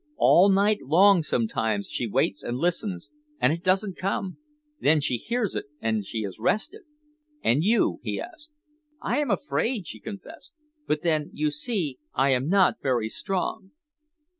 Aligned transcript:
All 0.17 0.49
night 0.49 0.81
long 0.81 1.21
sometimes 1.21 1.87
she 1.87 2.07
waits 2.07 2.41
and 2.41 2.57
listens, 2.57 3.11
and 3.39 3.53
it 3.53 3.63
doesn't 3.63 3.97
come. 3.97 4.37
Then 4.79 4.99
she 4.99 5.17
hears 5.17 5.53
it, 5.53 5.65
and 5.79 6.03
she 6.03 6.23
is 6.23 6.39
rested." 6.39 6.81
"And 7.43 7.63
you?" 7.63 7.99
he 8.01 8.19
asked. 8.19 8.51
"I 8.99 9.19
am 9.19 9.29
afraid," 9.29 9.85
she 9.85 9.99
confessed. 9.99 10.55
"But 10.87 11.03
then, 11.03 11.29
you 11.33 11.51
see, 11.51 11.99
I 12.15 12.31
am 12.31 12.49
not 12.49 12.81
very 12.81 13.09
strong." 13.09 13.73